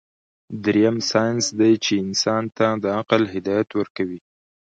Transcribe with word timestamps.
دريم 0.65 0.95
سائنس 1.09 1.45
دے 1.59 1.69
چې 1.83 1.93
انسان 2.05 2.43
ته 2.57 2.67
د 2.83 2.85
عقل 2.99 3.23
هدايت 3.33 3.69
ورکوي 3.79 4.19